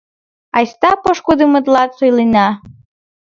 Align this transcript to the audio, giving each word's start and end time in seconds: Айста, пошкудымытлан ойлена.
Айста, 0.57 0.91
пошкудымытлан 1.03 1.89
ойлена. 2.03 2.47